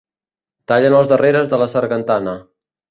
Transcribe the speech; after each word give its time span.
Tallen 0.71 0.97
els 1.01 1.13
darreres 1.13 1.53
de 1.53 1.63
la 1.65 1.71
sargantana. 1.77 2.37